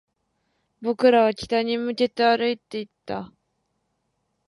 [0.81, 3.31] 僕らは北に向けて歩いていった